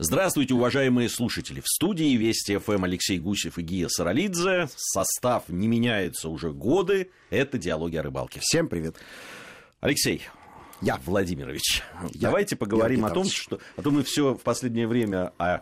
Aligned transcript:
Здравствуйте, 0.00 0.54
уважаемые 0.54 1.08
слушатели. 1.08 1.60
В 1.60 1.68
студии 1.68 2.16
Вести 2.16 2.58
ФМ 2.58 2.82
Алексей 2.82 3.16
Гусев 3.20 3.58
и 3.58 3.62
Гия 3.62 3.86
Саралидзе. 3.88 4.68
Состав 4.74 5.48
не 5.48 5.68
меняется 5.68 6.30
уже 6.30 6.50
годы. 6.50 7.12
Это 7.30 7.58
«Диалоги 7.58 7.94
о 7.94 8.02
рыбалке». 8.02 8.40
Всем 8.42 8.68
привет. 8.68 8.96
Алексей, 9.78 10.22
я 10.80 10.96
Владимирович, 10.96 11.84
я, 12.12 12.22
давайте 12.22 12.56
поговорим 12.56 13.02
я 13.02 13.06
о 13.06 13.10
том, 13.10 13.26
что... 13.26 13.60
А 13.76 13.82
то 13.82 13.92
мы 13.92 14.02
все 14.02 14.34
в 14.34 14.40
последнее 14.40 14.88
время 14.88 15.32
о 15.38 15.60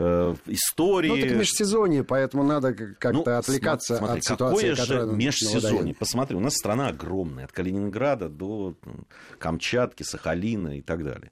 э, 0.00 0.34
истории. 0.46 1.08
Ну, 1.08 1.16
это 1.16 1.34
межсезонье, 1.34 2.04
поэтому 2.04 2.42
надо 2.42 2.72
как-то 2.72 3.12
ну, 3.12 3.36
отвлекаться 3.36 3.96
смотри, 3.96 4.18
от 4.18 4.24
ситуации, 4.24 4.74
какое 4.74 4.74
же 4.74 5.06
межсезонье? 5.12 5.94
Посмотри, 5.94 6.36
у 6.36 6.40
нас 6.40 6.54
страна 6.54 6.88
огромная, 6.88 7.44
от 7.44 7.52
Калининграда 7.52 8.28
до 8.28 8.74
Камчатки, 9.38 10.02
Сахалина 10.02 10.78
и 10.78 10.80
так 10.82 11.04
далее. 11.04 11.30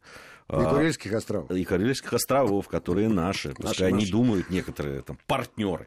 И 0.51 0.65
Курильских 0.65 1.13
островов. 1.13 1.51
И 1.51 1.65
Курильских 1.65 2.13
островов, 2.13 2.69
которые 2.69 3.09
наши. 3.09 3.51
Пускай 3.51 3.69
наши, 3.69 3.85
они 3.85 4.01
наши. 4.01 4.13
думают, 4.13 4.51
некоторые 4.51 5.03
там 5.03 5.19
партнеры. 5.27 5.87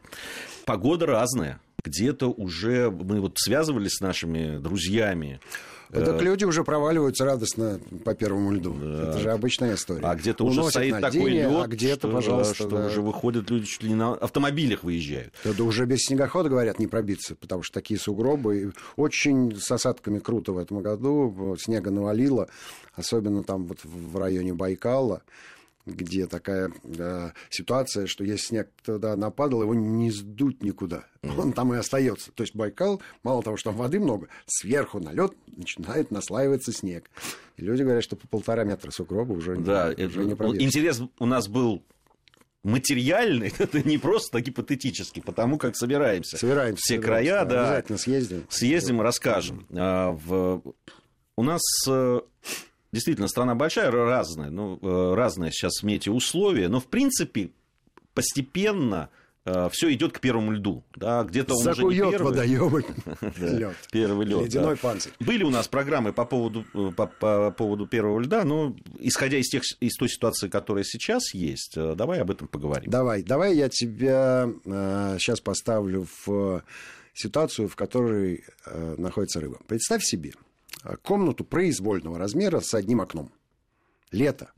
Погода 0.64 1.06
разная. 1.06 1.60
Где-то 1.84 2.30
уже 2.30 2.90
мы 2.90 3.20
вот 3.20 3.38
связывались 3.38 3.96
с 3.96 4.00
нашими 4.00 4.58
друзьями. 4.58 5.40
Так 5.92 6.22
э, 6.22 6.24
люди 6.24 6.44
уже 6.44 6.64
проваливаются 6.64 7.26
радостно 7.26 7.78
по 8.04 8.14
первому 8.14 8.52
льду. 8.52 8.74
Да. 8.74 9.10
Это 9.10 9.18
же 9.18 9.30
обычная 9.30 9.74
история. 9.74 10.06
А 10.06 10.14
где-то 10.14 10.44
уже 10.44 10.64
стоит 10.64 11.00
такой 11.00 11.30
лед, 11.30 11.52
а 11.52 11.66
где-то, 11.66 12.08
что, 12.08 12.16
пожалуйста, 12.16 12.54
что 12.54 12.68
да. 12.68 12.86
уже 12.86 13.02
выходят 13.02 13.50
люди 13.50 13.66
чуть 13.66 13.82
ли 13.82 13.90
не 13.90 13.94
на 13.94 14.14
автомобилях 14.14 14.84
выезжают. 14.84 15.34
Это 15.44 15.62
уже 15.64 15.84
без 15.84 16.00
снегохода, 16.04 16.48
говорят, 16.48 16.78
не 16.78 16.86
пробиться, 16.86 17.34
потому 17.34 17.62
что 17.62 17.74
такие 17.74 18.00
сугробы. 18.00 18.72
Очень 18.96 19.54
с 19.56 19.70
осадками 19.70 20.18
круто 20.18 20.52
в 20.52 20.58
этом 20.58 20.80
году. 20.80 21.56
Снега 21.60 21.90
навалило, 21.90 22.48
особенно 22.94 23.42
там 23.42 23.66
вот 23.66 23.78
в 23.84 24.16
районе 24.18 24.54
Байкала 24.54 25.22
где 25.86 26.26
такая 26.26 26.70
э, 26.84 27.30
ситуация, 27.50 28.06
что 28.06 28.24
если 28.24 28.46
снег 28.46 28.70
туда 28.84 29.16
нападал, 29.16 29.62
его 29.62 29.74
не 29.74 30.10
сдуть 30.10 30.62
никуда. 30.62 31.04
Он 31.36 31.52
там 31.52 31.74
и 31.74 31.76
остается. 31.76 32.32
То 32.32 32.42
есть 32.42 32.54
Байкал, 32.54 33.00
мало 33.22 33.42
того, 33.42 33.56
что 33.56 33.70
там 33.70 33.78
воды 33.78 33.98
много, 33.98 34.28
сверху 34.46 35.00
на 35.00 35.12
лед 35.12 35.32
начинает 35.46 36.10
наслаиваться 36.10 36.72
снег. 36.72 37.10
И 37.56 37.62
люди 37.62 37.82
говорят, 37.82 38.04
что 38.04 38.16
по 38.16 38.26
полтора 38.28 38.64
метра 38.64 38.90
сугроба 38.90 39.32
уже, 39.32 39.56
да, 39.56 39.94
не, 39.94 40.04
уже 40.04 40.24
не 40.24 40.34
пробьешь. 40.34 40.62
Интерес 40.62 41.02
у 41.18 41.26
нас 41.26 41.48
был 41.48 41.82
материальный, 42.62 43.52
это 43.58 43.86
не 43.86 43.98
просто 43.98 44.40
гипотетический, 44.40 45.22
потому 45.22 45.58
как 45.58 45.76
собираемся. 45.76 46.36
Собираемся. 46.36 46.82
Все 46.82 46.94
собираемся, 46.96 47.26
края, 47.26 47.44
да. 47.44 47.64
Обязательно 47.64 47.98
съездим. 47.98 48.46
Съездим 48.48 49.00
расскажем. 49.00 49.66
А, 49.72 50.12
в... 50.12 50.62
У 51.34 51.42
нас 51.42 51.62
э, 51.88 52.20
действительно 52.92 53.28
страна 53.28 53.54
большая, 53.54 53.90
разная, 53.90 54.50
ну, 54.50 54.78
э, 54.80 55.14
разные 55.14 55.50
сейчас 55.50 55.82
метеоусловия, 55.82 56.68
но 56.68 56.80
в 56.80 56.86
принципе 56.86 57.50
постепенно 58.14 59.08
э, 59.44 59.68
все 59.72 59.92
идет 59.92 60.12
к 60.12 60.20
первому 60.20 60.52
льду. 60.52 60.84
Да, 60.96 61.24
где-то 61.24 61.54
он 61.54 61.62
Закует 61.62 61.86
уже 61.86 62.04
не 62.04 62.10
первый. 62.10 62.24
водоемы 62.30 62.84
лед. 63.38 63.76
Первый 63.90 64.26
лед. 64.26 64.44
Ледяной 64.44 64.76
панцирь. 64.76 65.12
Были 65.20 65.44
у 65.44 65.50
нас 65.50 65.68
программы 65.68 66.12
по 66.12 66.24
поводу, 66.24 66.64
э, 66.74 66.90
по, 66.94 67.06
по 67.06 67.50
поводу 67.50 67.86
первого 67.86 68.20
льда, 68.20 68.44
но 68.44 68.76
исходя 68.98 69.38
из, 69.38 69.48
тех, 69.48 69.62
из 69.80 69.94
той 69.96 70.08
ситуации, 70.08 70.48
которая 70.48 70.84
сейчас 70.84 71.34
есть, 71.34 71.74
давай 71.76 72.20
об 72.20 72.30
этом 72.30 72.48
поговорим. 72.48 72.90
Давай, 72.90 73.22
давай 73.22 73.56
я 73.56 73.68
тебя 73.68 74.48
э, 74.64 75.16
сейчас 75.18 75.40
поставлю 75.40 76.06
в 76.26 76.62
ситуацию, 77.14 77.68
в 77.68 77.76
которой 77.76 78.44
э, 78.66 78.94
находится 78.98 79.40
рыба. 79.40 79.58
Представь 79.66 80.02
себе, 80.02 80.32
комнату 81.02 81.44
произвольного 81.44 82.18
размера 82.18 82.60
с 82.60 82.74
одним 82.74 83.00
окном. 83.00 83.32
Лето. 84.10 84.50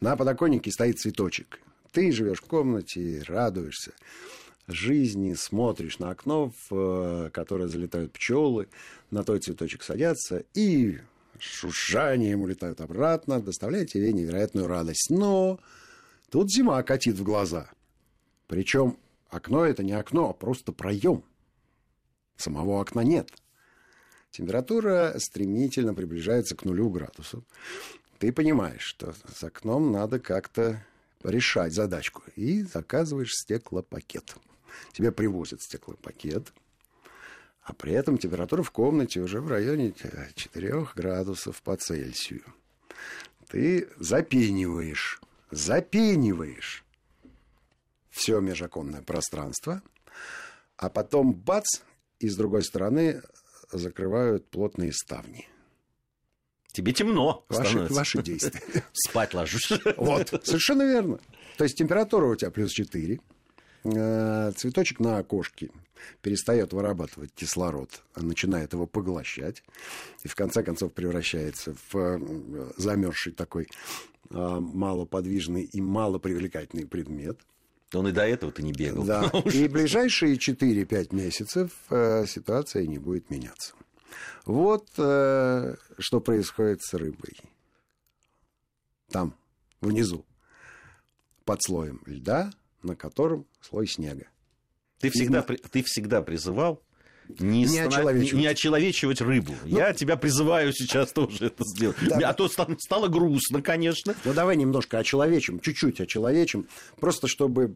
На 0.00 0.16
подоконнике 0.16 0.70
стоит 0.70 0.98
цветочек. 0.98 1.60
Ты 1.92 2.12
живешь 2.12 2.40
в 2.40 2.46
комнате, 2.46 3.22
радуешься 3.26 3.92
жизни, 4.68 5.34
смотришь 5.34 5.98
на 5.98 6.10
окно, 6.10 6.52
в 6.68 7.30
которое 7.30 7.68
залетают 7.68 8.12
пчелы, 8.12 8.68
на 9.10 9.24
той 9.24 9.40
цветочек 9.40 9.82
садятся 9.82 10.44
и 10.54 10.98
шуршанием 11.38 12.42
улетают 12.42 12.80
обратно, 12.80 13.40
доставляя 13.40 13.84
тебе 13.84 14.12
невероятную 14.12 14.68
радость. 14.68 15.10
Но 15.10 15.58
тут 16.30 16.52
зима 16.52 16.82
катит 16.82 17.16
в 17.16 17.24
глаза. 17.24 17.70
Причем 18.46 18.96
окно 19.28 19.64
это 19.64 19.82
не 19.82 19.92
окно, 19.92 20.30
а 20.30 20.32
просто 20.34 20.72
проем. 20.72 21.24
Самого 22.36 22.80
окна 22.80 23.00
нет 23.00 23.32
температура 24.30 25.14
стремительно 25.18 25.94
приближается 25.94 26.56
к 26.56 26.64
нулю 26.64 26.90
градусов. 26.90 27.42
Ты 28.18 28.32
понимаешь, 28.32 28.82
что 28.82 29.14
с 29.34 29.42
окном 29.44 29.92
надо 29.92 30.20
как-то 30.20 30.84
решать 31.22 31.72
задачку. 31.72 32.22
И 32.36 32.62
заказываешь 32.62 33.32
стеклопакет. 33.32 34.36
Тебе 34.92 35.12
привозят 35.12 35.62
стеклопакет, 35.62 36.52
а 37.62 37.72
при 37.72 37.92
этом 37.92 38.18
температура 38.18 38.62
в 38.62 38.70
комнате 38.70 39.20
уже 39.20 39.40
в 39.40 39.48
районе 39.48 39.92
4 40.34 40.88
градусов 40.94 41.62
по 41.62 41.76
Цельсию. 41.76 42.42
Ты 43.48 43.88
запениваешь, 43.96 45.20
запениваешь 45.50 46.84
все 48.10 48.40
межоконное 48.40 49.02
пространство, 49.02 49.82
а 50.76 50.88
потом 50.88 51.32
бац, 51.32 51.80
и 52.18 52.28
с 52.28 52.36
другой 52.36 52.62
стороны 52.62 53.22
закрывают 53.72 54.48
плотные 54.48 54.92
ставни. 54.92 55.48
Тебе 56.72 56.92
темно 56.92 57.44
ваши, 57.48 57.86
ваши 57.90 58.22
действия. 58.22 58.84
Спать 58.92 59.34
ложишь. 59.34 59.72
Вот, 59.96 60.28
совершенно 60.44 60.82
верно. 60.82 61.18
То 61.56 61.64
есть 61.64 61.76
температура 61.76 62.26
у 62.26 62.36
тебя 62.36 62.50
плюс 62.50 62.70
4. 62.70 63.20
Э, 63.82 64.52
цветочек 64.56 65.00
на 65.00 65.18
окошке 65.18 65.70
перестает 66.22 66.72
вырабатывать 66.72 67.32
кислород, 67.34 68.02
а 68.14 68.22
начинает 68.22 68.72
его 68.72 68.86
поглощать. 68.86 69.62
И 70.22 70.28
в 70.28 70.34
конце 70.34 70.62
концов 70.62 70.92
превращается 70.92 71.74
в 71.90 71.96
э, 71.96 72.72
замерзший 72.76 73.32
такой 73.32 73.68
э, 74.30 74.34
малоподвижный 74.34 75.62
и 75.62 75.80
малопривлекательный 75.80 76.86
предмет. 76.86 77.40
Он 77.94 78.06
и 78.06 78.12
до 78.12 78.26
этого-то 78.26 78.62
не 78.62 78.72
бегал. 78.72 79.04
Да, 79.04 79.30
и 79.52 79.66
ближайшие 79.68 80.36
4-5 80.36 81.14
месяцев 81.14 81.72
э, 81.90 82.24
ситуация 82.26 82.86
не 82.86 82.98
будет 82.98 83.30
меняться. 83.30 83.74
Вот 84.44 84.88
э, 84.96 85.76
что 85.98 86.20
происходит 86.20 86.82
с 86.82 86.94
рыбой. 86.94 87.36
Там, 89.08 89.34
внизу, 89.80 90.24
под 91.44 91.62
слоем 91.62 92.00
льда, 92.06 92.52
на 92.82 92.94
котором 92.94 93.46
слой 93.60 93.88
снега. 93.88 94.28
Ты 94.98 95.10
всегда, 95.10 95.40
и... 95.40 95.56
ты 95.56 95.82
всегда 95.82 96.22
призывал 96.22 96.82
не, 97.38 97.60
не, 97.60 97.66
станов... 97.66 97.94
очеловечивать. 97.94 98.40
не 98.40 98.46
очеловечивать 98.46 99.20
рыбу. 99.20 99.54
Ну, 99.64 99.78
Я 99.78 99.92
тебя 99.92 100.16
призываю 100.16 100.72
сейчас 100.72 101.12
тоже 101.14 101.46
это 101.46 101.64
сделать. 101.64 101.96
Да. 102.00 102.30
А 102.30 102.34
то 102.34 102.48
стало 102.48 103.08
грустно, 103.08 103.62
конечно. 103.62 104.14
Ну, 104.24 104.32
давай 104.32 104.56
немножко 104.56 104.98
очеловечим, 104.98 105.60
чуть-чуть 105.60 106.00
очеловечим. 106.00 106.66
Просто 106.98 107.28
чтобы 107.28 107.74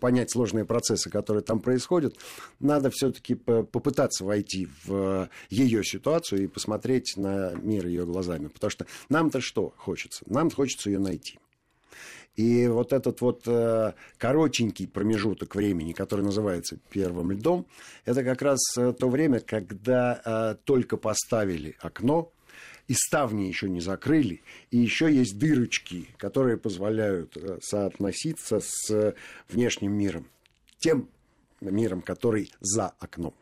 понять 0.00 0.30
сложные 0.30 0.64
процессы, 0.64 1.10
которые 1.10 1.42
там 1.42 1.60
происходят, 1.60 2.16
надо 2.60 2.90
все-таки 2.90 3.34
попытаться 3.34 4.24
войти 4.24 4.68
в 4.84 5.28
ее 5.50 5.84
ситуацию 5.84 6.44
и 6.44 6.46
посмотреть 6.46 7.14
на 7.16 7.52
мир 7.54 7.86
ее 7.86 8.06
глазами. 8.06 8.48
Потому 8.48 8.70
что 8.70 8.86
нам-то 9.08 9.40
что 9.40 9.72
хочется? 9.76 10.24
Нам 10.26 10.50
хочется 10.50 10.90
ее 10.90 10.98
найти. 10.98 11.38
И 12.36 12.66
вот 12.66 12.92
этот 12.92 13.20
вот 13.20 13.42
э, 13.46 13.92
коротенький 14.18 14.88
промежуток 14.88 15.54
времени, 15.54 15.92
который 15.92 16.24
называется 16.24 16.78
первым 16.90 17.30
льдом, 17.30 17.66
это 18.04 18.24
как 18.24 18.42
раз 18.42 18.58
э, 18.76 18.92
то 18.92 19.08
время, 19.08 19.38
когда 19.38 20.20
э, 20.24 20.56
только 20.64 20.96
поставили 20.96 21.76
окно, 21.78 22.32
и 22.88 22.92
ставни 22.92 23.44
еще 23.44 23.70
не 23.70 23.80
закрыли, 23.80 24.42
и 24.70 24.76
еще 24.78 25.10
есть 25.10 25.38
дырочки, 25.38 26.08
которые 26.18 26.58
позволяют 26.58 27.34
соотноситься 27.62 28.60
с 28.60 29.14
внешним 29.48 29.92
миром, 29.92 30.26
тем 30.78 31.08
миром, 31.62 32.02
который 32.02 32.52
за 32.60 32.88
окном. 32.98 33.32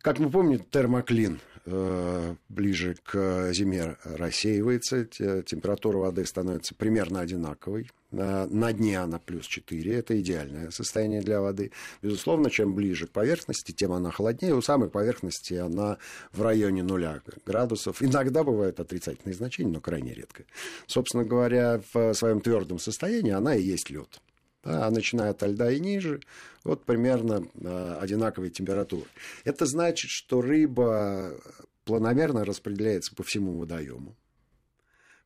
Как 0.00 0.18
мы 0.20 0.30
помним, 0.30 0.60
термоклин 0.60 1.38
ближе 1.64 2.96
к 3.02 3.52
зиме 3.52 3.96
рассеивается, 4.04 5.04
температура 5.04 5.98
воды 5.98 6.26
становится 6.26 6.74
примерно 6.74 7.20
одинаковой. 7.20 7.90
На 8.10 8.72
дне 8.72 9.00
она 9.00 9.18
плюс 9.18 9.46
4, 9.46 9.92
это 9.92 10.20
идеальное 10.20 10.70
состояние 10.70 11.20
для 11.20 11.40
воды. 11.40 11.72
Безусловно, 12.00 12.48
чем 12.48 12.74
ближе 12.74 13.06
к 13.08 13.10
поверхности, 13.10 13.72
тем 13.72 13.92
она 13.92 14.12
холоднее. 14.12 14.54
У 14.54 14.62
самой 14.62 14.88
поверхности 14.88 15.54
она 15.54 15.98
в 16.32 16.42
районе 16.42 16.82
нуля 16.84 17.20
градусов. 17.44 18.02
Иногда 18.02 18.44
бывают 18.44 18.78
отрицательные 18.78 19.34
значения, 19.34 19.72
но 19.72 19.80
крайне 19.80 20.14
редко. 20.14 20.44
Собственно 20.86 21.24
говоря, 21.24 21.80
в 21.92 22.14
своем 22.14 22.40
твердом 22.40 22.78
состоянии 22.78 23.32
она 23.32 23.56
и 23.56 23.62
есть 23.62 23.90
лед 23.90 24.20
да, 24.64 24.90
начиная 24.90 25.30
от 25.30 25.42
льда 25.42 25.70
и 25.70 25.80
ниже, 25.80 26.20
вот 26.64 26.84
примерно 26.84 27.46
э, 27.54 27.98
одинаковой 28.00 28.50
температуры. 28.50 29.06
Это 29.44 29.66
значит, 29.66 30.10
что 30.10 30.40
рыба 30.40 31.38
планомерно 31.84 32.44
распределяется 32.44 33.14
по 33.14 33.22
всему 33.22 33.58
водоему. 33.58 34.16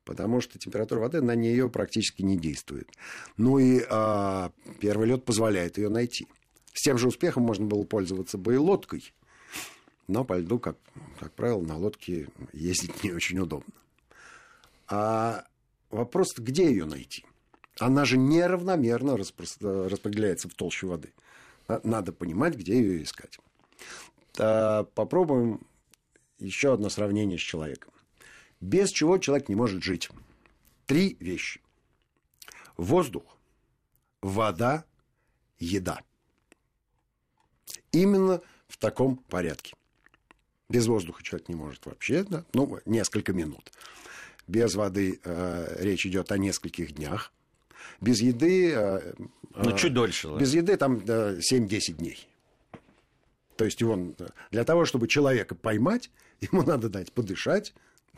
потому 0.05 0.40
что 0.40 0.58
температура 0.58 1.00
воды 1.00 1.20
на 1.20 1.35
нее 1.35 1.69
практически 1.69 2.23
не 2.23 2.38
действует. 2.38 2.88
Ну 3.37 3.58
и 3.58 3.82
а, 3.90 4.52
первый 4.81 5.06
лед 5.06 5.25
позволяет 5.25 5.76
ее 5.76 5.91
найти. 5.91 6.26
С 6.73 6.82
тем 6.82 6.96
же 6.96 7.08
успехом 7.08 7.43
можно 7.43 7.67
было 7.67 7.84
пользоваться 7.84 8.38
бы 8.38 8.55
и 8.55 8.56
лодкой, 8.56 9.12
но 10.06 10.25
по 10.25 10.38
льду, 10.38 10.58
как, 10.58 10.79
как 11.20 11.32
правило, 11.34 11.61
на 11.61 11.76
лодке 11.76 12.29
ездить 12.52 13.05
не 13.05 13.12
очень 13.12 13.38
удобно. 13.38 13.75
А 14.87 15.44
вопрос, 15.91 16.29
где 16.38 16.70
ее 16.70 16.87
найти? 16.87 17.26
Она 17.78 18.04
же 18.04 18.16
неравномерно 18.16 19.16
распределяется 19.16 20.48
в 20.48 20.54
толще 20.54 20.86
воды. 20.86 21.12
Надо 21.84 22.12
понимать, 22.12 22.54
где 22.54 22.78
ее 22.78 23.02
искать. 23.02 23.38
Попробуем 24.32 25.60
еще 26.38 26.72
одно 26.72 26.88
сравнение 26.88 27.38
с 27.38 27.42
человеком. 27.42 27.92
Без 28.60 28.90
чего 28.90 29.19
человек 29.19 29.48
не 29.48 29.54
может 29.54 29.82
жить. 29.82 30.10
Три 30.86 31.16
вещи. 31.20 31.60
Воздух, 32.76 33.36
вода, 34.22 34.84
еда. 35.58 36.00
Именно 37.92 38.40
в 38.69 38.76
таком 38.78 39.16
порядке. 39.16 39.74
Без 40.69 40.86
воздуха 40.86 41.22
человек 41.22 41.48
не 41.48 41.54
может 41.54 41.86
вообще, 41.86 42.24
да? 42.24 42.44
ну, 42.52 42.78
несколько 42.84 43.32
минут. 43.32 43.72
Без 44.46 44.74
воды 44.74 45.20
э, 45.24 45.76
речь 45.81 46.06
идет 46.06 46.31
о 46.31 46.38
нескольких 46.38 46.92
днях. 46.94 47.32
Без 48.00 48.20
еды... 48.20 48.72
Э, 48.72 49.14
ну, 49.54 49.76
чуть 49.76 49.94
дольше. 49.94 50.28
Без 50.38 50.54
еды 50.54 50.76
там 50.76 51.02
э, 51.06 51.40
7-10 51.40 51.92
дней. 51.94 52.28
То 53.56 53.64
есть 53.64 53.82
он, 53.82 54.14
для 54.50 54.64
того, 54.64 54.84
чтобы 54.84 55.08
человека 55.08 55.54
поймать, 55.54 56.10
ему 56.40 56.62
надо 56.62 56.88
дать 56.88 57.12
подышать, 57.12 57.75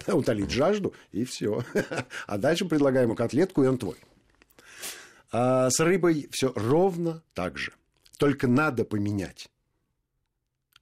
утолить 0.07 0.51
жажду, 0.51 0.95
и 1.13 1.25
все. 1.25 1.65
А 2.27 2.39
дальше 2.39 2.67
предлагаем 2.67 3.09
ему 3.09 3.17
котлетку, 3.17 3.65
и 3.65 3.67
он 3.67 3.79
твой. 3.79 3.97
А 5.33 5.71
с 5.71 5.81
рыбой 5.81 6.29
все 6.31 6.53
ровно 6.55 7.23
так 7.35 7.57
же. 7.57 7.73
Только 8.19 8.49
надо 8.49 8.85
поменять 8.85 9.49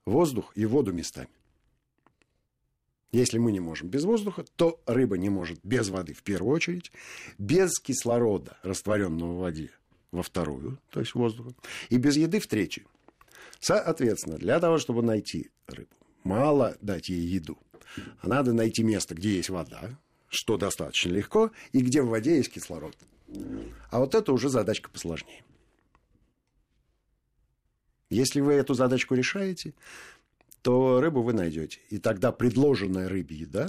воздух 0.05 0.53
и 0.55 0.67
воду 0.67 0.93
местами. 0.93 1.29
Если 3.11 3.39
мы 3.39 3.53
не 3.53 3.61
можем 3.61 3.89
без 3.89 4.05
воздуха, 4.05 4.45
то 4.57 4.81
рыба 4.87 5.17
не 5.17 5.31
может 5.31 5.59
без 5.63 5.89
воды 5.89 6.13
в 6.13 6.23
первую 6.23 6.55
очередь, 6.55 6.93
без 7.39 7.79
кислорода, 7.79 8.59
растворенного 8.63 9.33
в 9.33 9.39
воде, 9.39 9.71
во 10.13 10.23
вторую, 10.23 10.79
то 10.91 11.01
есть 11.01 11.15
воздуха, 11.15 11.53
и 11.89 11.97
без 11.97 12.17
еды 12.17 12.39
в 12.39 12.47
третью. 12.47 12.87
Соответственно, 13.61 14.37
для 14.37 14.61
того, 14.61 14.79
чтобы 14.79 15.03
найти 15.03 15.51
рыбу, 15.67 15.89
мало 16.23 16.77
дать 16.83 17.09
ей 17.09 17.21
еду, 17.21 17.59
а 18.21 18.29
надо 18.29 18.53
найти 18.53 18.83
место, 18.83 19.15
где 19.15 19.37
есть 19.37 19.49
вода, 19.49 19.99
что 20.29 20.59
достаточно 20.59 21.11
легко, 21.11 21.51
и 21.73 21.81
где 21.81 22.03
в 22.03 22.09
воде 22.09 22.37
есть 22.37 22.53
кислород. 22.53 22.97
А 23.91 24.01
вот 24.01 24.15
это 24.15 24.33
уже 24.33 24.51
задачка 24.51 24.91
посложнее. 24.91 25.43
Если 28.11 28.41
вы 28.41 28.55
эту 28.55 28.75
задачку 28.75 29.15
решаете, 29.15 29.75
то 30.69 31.01
рыбу 31.01 31.23
вы 31.23 31.33
найдете. 31.33 31.81
И 31.89 31.97
тогда 31.97 32.31
предложенная 32.31 33.09
рыбе 33.09 33.35
еда 33.35 33.69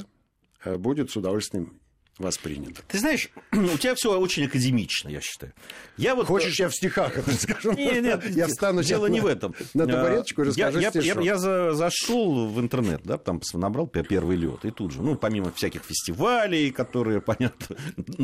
э, 0.66 0.76
будет 0.76 1.10
с 1.10 1.16
удовольствием 1.16 1.80
воспринято. 2.18 2.82
Ты 2.90 3.00
знаешь, 3.00 3.30
у 3.54 3.78
тебя 3.78 3.96
все 3.96 4.20
очень 4.20 4.48
академично, 4.48 5.08
я 5.08 5.22
считаю. 5.22 5.54
Я 5.96 6.14
вот... 6.14 6.28
Хочешь, 6.28 6.60
я 6.60 6.68
в 6.68 6.76
стихах 6.76 7.18
это 7.18 7.32
скажу? 7.32 7.72
Нет, 7.72 8.04
нет, 8.04 8.30
я 8.36 8.48
встану 8.48 8.84
дело 8.84 9.06
не 9.06 9.22
в 9.22 9.28
этом. 9.28 9.56
На 9.74 9.88
табуреточку 9.88 10.42
и 10.42 10.46
расскажу 10.48 10.80
я, 10.80 10.92
я, 10.94 11.22
я 11.22 11.38
за, 11.38 11.72
зашел 11.72 12.50
в 12.50 12.60
интернет, 12.60 13.00
да, 13.06 13.18
там 13.18 13.40
набрал 13.54 13.88
первый 13.88 14.36
лед, 14.36 14.66
и 14.66 14.72
тут 14.72 14.92
же, 14.92 15.02
ну, 15.02 15.16
помимо 15.16 15.54
всяких 15.54 15.84
фестивалей, 15.86 16.70
которые, 16.72 17.22
понятно, 17.22 17.78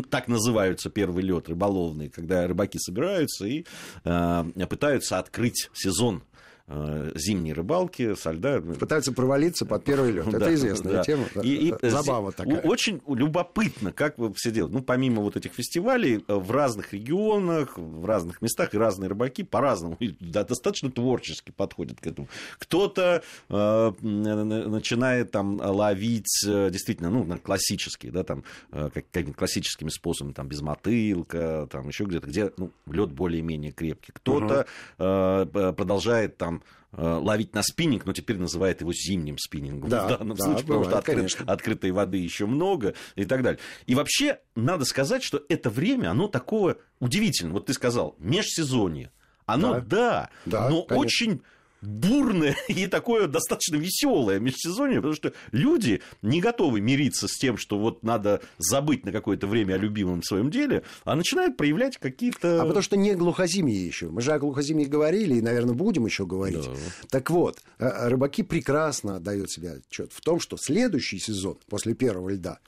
так 0.10 0.28
называются 0.28 0.90
первый 0.90 1.24
лед 1.24 1.48
рыболовный, 1.48 2.10
когда 2.10 2.46
рыбаки 2.46 2.78
собираются 2.78 3.46
и 3.48 3.64
э, 4.04 4.44
пытаются 4.68 5.18
открыть 5.18 5.70
сезон 5.74 6.24
Э, 6.26 6.35
зимней 6.68 7.54
рыбалки 7.54 8.16
со 8.16 8.32
льда. 8.32 8.60
Пытаются 8.60 9.12
провалиться 9.12 9.66
под 9.66 9.84
первый 9.84 10.12
лед. 10.12 10.28
Это 10.34 10.54
известная 10.54 11.04
тема. 11.04 11.26
И, 11.44 11.70
и, 11.70 11.90
Забава 11.90 12.32
такая. 12.32 12.62
Очень 12.62 13.02
любопытно, 13.08 13.92
как 13.92 14.18
вы 14.18 14.34
все 14.34 14.52
делаете. 14.52 14.78
Ну, 14.78 14.84
помимо 14.84 15.22
вот 15.22 15.36
этих 15.36 15.54
фестивалей, 15.54 16.24
э, 16.28 16.34
в 16.34 16.52
разных 16.52 16.94
регионах, 16.94 17.78
в 17.78 18.06
разных 18.06 18.42
местах 18.42 18.74
и 18.74 18.78
разные 18.78 19.10
рыбаки 19.10 19.44
по-разному, 19.44 19.98
да, 20.20 20.44
достаточно 20.44 20.90
творчески 20.92 21.52
подходят 21.52 22.00
к 22.00 22.08
этому. 22.08 22.28
Кто-то 22.58 23.22
э, 23.50 23.92
начинает 24.02 25.32
там 25.32 25.60
ловить 25.62 26.44
э, 26.48 26.70
действительно, 26.72 27.10
ну, 27.10 27.38
классические, 27.38 28.12
да, 28.12 28.24
там, 28.24 28.44
какими 28.72 29.32
классическими 29.32 29.90
способами, 29.90 30.34
там, 30.34 30.48
без 30.48 30.62
мотылка, 30.62 31.68
там, 31.72 31.88
еще 31.88 32.06
где-то, 32.06 32.28
где 32.28 32.52
ну, 32.58 32.72
лед 32.88 33.12
более-менее 33.12 33.72
крепкий. 33.72 34.12
Кто-то 34.14 34.66
угу. 34.98 35.06
э, 35.06 35.74
продолжает 35.74 36.38
там 36.38 36.55
Э, 36.98 37.20
ловить 37.22 37.54
на 37.54 37.62
спиннинг, 37.62 38.06
но 38.06 38.14
теперь 38.14 38.38
называет 38.38 38.80
его 38.80 38.94
зимним 38.94 39.38
спиннингом 39.38 39.90
да, 39.90 40.06
в 40.06 40.18
данном 40.18 40.38
да, 40.38 40.46
случае, 40.46 40.66
бывает, 40.66 40.86
потому 40.86 41.28
что 41.28 41.44
открыт, 41.44 41.50
открытой 41.50 41.92
воды 41.92 42.18
еще 42.18 42.46
много 42.46 42.94
и 43.16 43.26
так 43.26 43.44
далее. 43.44 43.60
И 43.86 43.96
вообще, 43.96 44.40
надо 44.56 44.86
сказать, 44.86 45.22
что 45.22 45.44
это 45.50 45.70
время, 45.70 46.12
оно 46.12 46.30
такого 46.30 46.78
удивительное. 47.00 47.52
Вот 47.52 47.66
ты 47.66 47.74
сказал, 47.74 48.16
межсезонье. 48.20 49.12
Оно, 49.46 49.74
да, 49.74 49.82
да, 49.82 50.30
да 50.46 50.70
но 50.70 50.84
конечно. 50.84 51.06
очень 51.06 51.42
бурное 51.82 52.56
и 52.68 52.88
такое 52.88 53.28
достаточно 53.28 53.76
веселое 53.76 54.40
межсезонье, 54.40 54.98
потому 54.98 55.14
что 55.14 55.34
люди 55.52 56.02
не 56.22 56.42
готовы 56.42 56.82
мириться 56.82 57.28
с 57.28 57.38
тем, 57.38 57.58
что 57.58 57.78
вот 57.78 58.04
надо 58.04 58.42
забыть 58.58 59.06
на 59.06 59.12
какое-то 59.12 59.48
время 59.48 59.76
о 59.76 59.78
любимом 59.78 60.24
своем 60.24 60.50
деле, 60.50 60.84
а 61.04 61.16
начинают 61.16 61.58
проявлять 61.58 61.98
какие-то... 61.98 62.62
А 62.62 62.66
потому 62.66 62.82
что 62.82 62.98
не 62.98 63.14
глухозимье 63.16 63.86
еще. 63.86 64.08
Мы 64.08 64.22
же 64.22 64.32
о 64.32 64.40
глухозимье 64.40 64.88
говорили 64.88 65.36
и, 65.36 65.42
наверное, 65.42 65.76
будем 65.76 66.06
еще 66.06 66.26
говорить. 66.26 66.66
Да. 66.66 66.74
Так 67.10 67.30
вот, 67.30 67.60
э, 67.80 68.08
рыбаки 68.10 68.44
прекрасно 68.44 69.18
отдают 69.18 69.52
себе 69.52 69.74
отчет 69.74 70.12
в 70.12 70.22
том, 70.22 70.40
что 70.40 70.58
следующий 70.58 71.20
сезон 71.20 71.58
после 71.68 71.94
первого 71.94 72.30
льда 72.30 72.60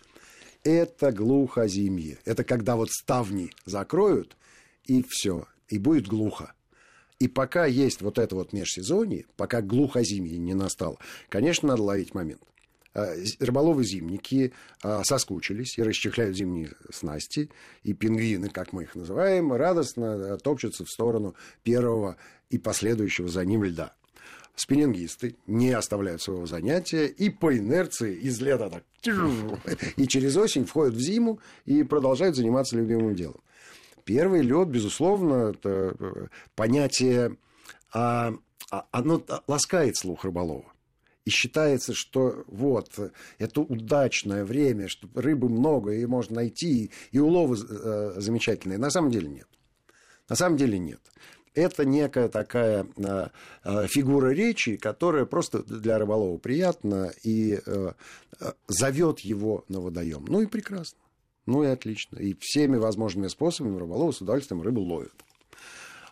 это 0.63 1.11
глухозимье. 1.11 2.19
Это 2.25 2.43
когда 2.43 2.75
вот 2.75 2.89
ставни 2.91 3.51
закроют, 3.65 4.35
и 4.85 5.03
все, 5.07 5.47
и 5.69 5.77
будет 5.77 6.07
глухо. 6.07 6.53
И 7.19 7.27
пока 7.27 7.65
есть 7.65 8.01
вот 8.01 8.19
это 8.19 8.35
вот 8.35 8.53
межсезонье, 8.53 9.25
пока 9.37 9.61
глухозимье 9.61 10.37
не 10.37 10.53
настало, 10.53 10.97
конечно, 11.29 11.69
надо 11.69 11.83
ловить 11.83 12.13
момент. 12.13 12.41
А, 12.93 13.13
рыболовы-зимники 13.39 14.53
а, 14.81 15.03
соскучились 15.03 15.77
и 15.77 15.83
расчехляют 15.83 16.35
зимние 16.35 16.73
снасти, 16.91 17.49
и 17.83 17.93
пингвины, 17.93 18.49
как 18.49 18.73
мы 18.73 18.83
их 18.83 18.95
называем, 18.95 19.53
радостно 19.53 20.37
топчутся 20.37 20.85
в 20.85 20.89
сторону 20.89 21.35
первого 21.63 22.17
и 22.49 22.57
последующего 22.57 23.27
за 23.29 23.45
ним 23.45 23.63
льда. 23.63 23.93
Спиннингисты 24.55 25.35
не 25.45 25.71
оставляют 25.71 26.23
своего 26.23 26.47
занятия 26.47 27.05
и 27.05 27.29
по 27.29 27.55
инерции 27.55 28.15
из 28.15 28.41
лета 28.41 28.71
так 28.71 28.83
и 29.95 30.07
через 30.07 30.35
осень 30.35 30.65
входят 30.65 30.95
в 30.95 30.99
зиму 30.99 31.39
и 31.65 31.83
продолжают 31.83 32.35
заниматься 32.35 32.75
любимым 32.75 33.15
делом. 33.15 33.39
Первый 34.07 34.41
лед, 34.41 34.69
безусловно, 34.69 35.51
это 35.51 35.93
э, 35.99 36.27
понятие, 36.55 37.35
а, 37.93 38.33
а, 38.71 38.85
оно 38.91 39.21
ласкает 39.47 39.97
слух 39.97 40.23
рыболова. 40.23 40.71
И 41.25 41.29
считается, 41.29 41.93
что 41.93 42.45
вот, 42.47 42.89
это 43.37 43.59
удачное 43.59 44.45
время, 44.45 44.87
что 44.87 45.09
рыбы 45.13 45.49
много, 45.49 45.91
и 45.91 46.05
можно 46.05 46.35
найти, 46.35 46.89
и 47.11 47.19
уловы 47.19 47.57
э, 47.57 48.13
замечательные. 48.15 48.77
На 48.77 48.91
самом 48.91 49.11
деле 49.11 49.27
нет. 49.27 49.47
На 50.29 50.37
самом 50.37 50.55
деле 50.55 50.79
нет. 50.79 51.01
Это 51.53 51.83
некая 51.83 52.29
такая 52.29 52.87
э, 52.95 53.27
э, 53.65 53.87
фигура 53.87 54.29
речи, 54.29 54.77
которая 54.77 55.25
просто 55.25 55.63
для 55.63 55.99
рыболова 55.99 56.37
приятна 56.37 57.11
и 57.23 57.59
зовет 58.69 59.19
его 59.19 59.65
на 59.67 59.81
водоем. 59.81 60.23
Ну 60.29 60.39
и 60.39 60.45
прекрасно. 60.45 60.99
Ну 61.47 61.63
и 61.63 61.67
отлично. 61.67 62.17
И 62.17 62.35
всеми 62.39 62.75
возможными 62.75 63.27
способами 63.29 63.79
рыболовы 63.79 64.13
с 64.13 64.21
удовольствием 64.21 64.61
рыбу 64.61 64.81
ловят. 64.81 65.13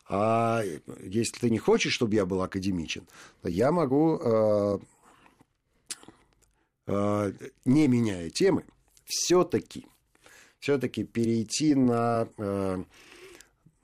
А 0.07 0.63
если 1.03 1.39
ты 1.39 1.49
не 1.49 1.59
хочешь, 1.59 1.93
чтобы 1.93 2.15
я 2.15 2.25
был 2.25 2.41
академичен, 2.41 3.05
то 3.41 3.49
я 3.49 3.71
могу, 3.71 4.17
э, 4.17 4.79
э, 6.87 7.33
не 7.65 7.87
меняя 7.87 8.29
темы, 8.29 8.63
все-таки 9.05 9.85
все-таки 10.59 11.03
перейти 11.03 11.75
на, 11.75 12.27
э, 12.37 12.83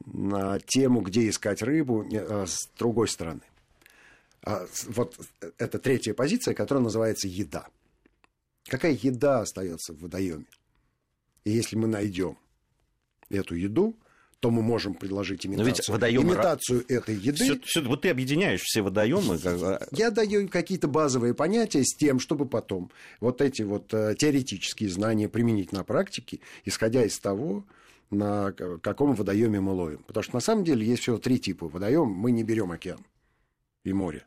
на 0.05 0.59
тему, 0.61 1.01
где 1.01 1.29
искать 1.29 1.61
рыбу 1.61 2.07
с 2.11 2.69
другой 2.77 3.07
стороны. 3.07 3.41
А, 4.43 4.65
вот 4.87 5.19
это 5.59 5.77
третья 5.77 6.15
позиция, 6.15 6.55
которая 6.55 6.83
называется 6.83 7.27
еда. 7.27 7.67
Какая 8.65 8.93
еда 8.93 9.41
остается 9.41 9.93
в 9.93 9.99
водоеме? 9.99 10.45
И 11.43 11.51
если 11.51 11.75
мы 11.75 11.87
найдем 11.87 12.37
эту 13.29 13.55
еду, 13.55 13.97
то 14.41 14.49
мы 14.49 14.63
можем 14.63 14.95
предложить 14.95 15.45
имитацию, 15.45 15.93
водоемы... 15.93 16.33
имитацию 16.33 16.83
этой 16.87 17.15
еды. 17.15 17.43
Все, 17.43 17.59
все, 17.63 17.81
вот 17.81 18.01
ты 18.01 18.09
объединяешь 18.09 18.61
все 18.61 18.81
водоемы. 18.81 19.39
Я 19.91 20.09
даю 20.09 20.49
какие-то 20.49 20.87
базовые 20.87 21.35
понятия 21.35 21.83
с 21.83 21.95
тем, 21.95 22.19
чтобы 22.19 22.47
потом 22.47 22.91
вот 23.19 23.39
эти 23.39 23.61
вот 23.61 23.93
э, 23.93 24.15
теоретические 24.17 24.89
знания 24.89 25.29
применить 25.29 25.71
на 25.71 25.83
практике, 25.83 26.39
исходя 26.65 27.05
из 27.05 27.19
того, 27.19 27.65
на 28.09 28.51
каком 28.51 29.13
водоеме 29.13 29.59
мы 29.61 29.73
ловим. 29.73 30.03
Потому 30.03 30.23
что 30.23 30.33
на 30.33 30.41
самом 30.41 30.63
деле 30.63 30.85
есть 30.85 31.03
всего 31.03 31.19
три 31.19 31.39
типа 31.39 31.67
водоем. 31.67 32.07
Мы 32.07 32.31
не 32.31 32.43
берем 32.43 32.71
океан 32.71 33.05
и 33.83 33.93
море. 33.93 34.25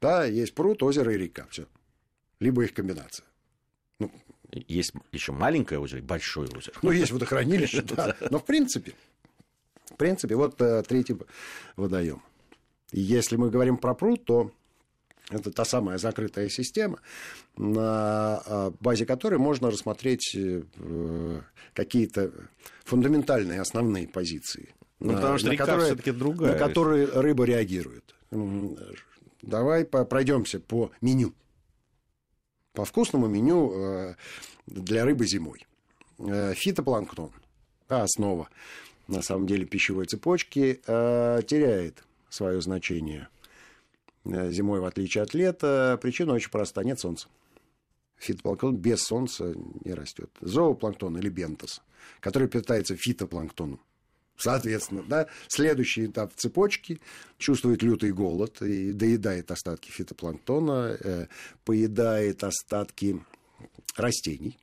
Да, 0.00 0.24
есть 0.24 0.54
пруд, 0.54 0.82
озеро 0.82 1.14
и 1.14 1.18
река. 1.18 1.46
Все. 1.50 1.66
Либо 2.40 2.64
их 2.64 2.74
комбинация. 2.74 3.24
Ну, 4.00 4.10
есть 4.52 4.92
еще 5.12 5.32
маленькое 5.32 5.80
озеро 5.80 6.00
и 6.00 6.02
большое 6.02 6.48
озеро. 6.48 6.74
Ну, 6.82 6.90
есть 6.90 7.12
водохранилище, 7.12 7.82
да. 7.96 8.16
Но 8.30 8.38
в 8.38 8.44
принципе, 8.44 8.92
в 9.90 9.96
принципе, 9.96 10.36
вот 10.36 10.60
э, 10.60 10.82
третий 10.82 11.16
водоем. 11.76 12.22
И 12.92 13.00
если 13.00 13.36
мы 13.36 13.50
говорим 13.50 13.78
про 13.78 13.94
пруд, 13.94 14.24
то 14.24 14.52
это 15.30 15.50
та 15.50 15.64
самая 15.64 15.98
закрытая 15.98 16.48
система, 16.48 17.00
на 17.56 18.42
э, 18.46 18.70
базе 18.80 19.06
которой 19.06 19.38
можно 19.38 19.70
рассмотреть 19.70 20.36
э, 20.36 21.40
какие-то 21.72 22.30
фундаментальные 22.84 23.60
основные 23.60 24.06
позиции. 24.06 24.74
Ну, 25.00 25.12
на, 25.12 25.16
потому 25.16 25.38
что 25.38 25.50
река 25.50 25.64
которые, 25.64 25.86
все-таки 25.86 26.10
другая. 26.12 26.52
На 26.52 26.58
которые 26.58 27.06
рыба 27.06 27.44
реагирует. 27.44 28.14
Давай 29.42 29.84
пройдемся 29.84 30.60
по 30.60 30.90
меню. 31.00 31.34
По 32.76 32.84
вкусному 32.84 33.26
меню 33.26 34.14
для 34.66 35.04
рыбы 35.04 35.26
зимой. 35.26 35.66
Фитопланктон. 36.18 37.32
Основа 37.88 38.48
на 39.08 39.22
самом 39.22 39.46
деле 39.46 39.64
пищевой 39.64 40.06
цепочки 40.06 40.80
э, 40.86 41.40
теряет 41.46 42.04
свое 42.28 42.60
значение 42.60 43.28
э, 44.24 44.50
зимой, 44.50 44.80
в 44.80 44.84
отличие 44.84 45.22
от 45.22 45.34
лета. 45.34 45.98
Причина 46.02 46.34
очень 46.34 46.50
проста. 46.50 46.82
Нет 46.82 46.98
солнца. 47.00 47.28
Фитопланктон 48.18 48.76
без 48.76 49.02
солнца 49.02 49.54
не 49.84 49.94
растет. 49.94 50.30
Зоопланктон 50.40 51.18
или 51.18 51.28
бентос, 51.28 51.82
который 52.20 52.48
питается 52.48 52.96
фитопланктоном. 52.96 53.80
Соответственно, 54.36 55.02
да, 55.08 55.26
следующий 55.48 56.06
этап 56.06 56.32
цепочки 56.34 57.00
чувствует 57.38 57.82
лютый 57.82 58.12
голод 58.12 58.60
и 58.62 58.92
доедает 58.92 59.50
остатки 59.50 59.90
фитопланктона, 59.90 60.96
э, 61.00 61.26
поедает 61.64 62.44
остатки 62.44 63.22
растений, 63.96 64.58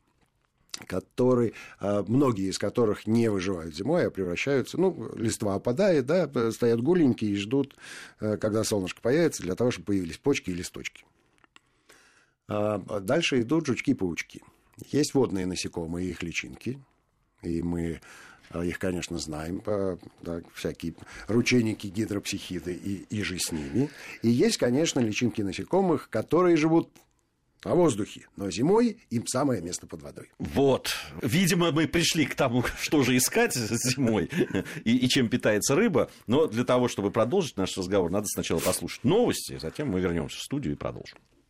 которые, 0.87 1.53
а, 1.79 2.03
многие 2.07 2.49
из 2.49 2.57
которых 2.57 3.07
не 3.07 3.29
выживают 3.29 3.75
зимой, 3.75 4.07
а 4.07 4.11
превращаются, 4.11 4.79
ну, 4.79 5.11
листва 5.15 5.55
опадает, 5.55 6.05
да, 6.05 6.29
стоят 6.51 6.81
голенькие 6.81 7.31
и 7.31 7.35
ждут, 7.35 7.75
э, 8.19 8.37
когда 8.37 8.63
солнышко 8.63 9.01
появится, 9.01 9.43
для 9.43 9.55
того, 9.55 9.71
чтобы 9.71 9.87
появились 9.87 10.17
почки 10.17 10.49
и 10.49 10.53
листочки. 10.53 11.05
А, 12.47 12.79
дальше 12.99 13.41
идут 13.41 13.67
жучки-паучки. 13.67 14.41
Есть 14.91 15.13
водные 15.13 15.45
насекомые, 15.45 16.09
их 16.09 16.23
личинки, 16.23 16.79
и 17.41 17.61
мы 17.61 17.95
а, 17.95 17.99
их, 18.61 18.77
конечно, 18.77 19.17
знаем, 19.17 19.63
да, 20.21 20.41
всякие 20.53 20.93
ручейники, 21.27 21.87
гидропсихиды 21.87 22.73
и, 22.73 23.05
и 23.09 23.23
же 23.23 23.39
с 23.39 23.51
ними. 23.51 23.89
И 24.21 24.29
есть, 24.29 24.57
конечно, 24.57 24.99
личинки 24.99 25.41
насекомых, 25.41 26.09
которые 26.09 26.57
живут 26.57 26.89
на 27.65 27.75
воздухе. 27.75 28.27
Но 28.35 28.51
зимой 28.51 28.97
им 29.09 29.25
самое 29.27 29.61
место 29.61 29.87
под 29.87 30.01
водой. 30.01 30.31
Вот. 30.37 30.95
Видимо, 31.21 31.71
мы 31.71 31.87
пришли 31.87 32.25
к 32.25 32.35
тому, 32.35 32.63
что 32.81 33.03
же 33.03 33.15
искать 33.17 33.53
зимой 33.53 34.29
и, 34.83 34.97
и 34.97 35.09
чем 35.09 35.29
питается 35.29 35.75
рыба. 35.75 36.09
Но 36.27 36.47
для 36.47 36.63
того, 36.63 36.87
чтобы 36.87 37.11
продолжить 37.11 37.57
наш 37.57 37.77
разговор, 37.77 38.11
надо 38.11 38.27
сначала 38.27 38.59
послушать 38.59 39.03
новости, 39.03 39.57
затем 39.59 39.89
мы 39.89 39.99
вернемся 39.99 40.37
в 40.37 40.41
студию 40.41 40.73
и 40.73 40.77
продолжим. 40.77 41.17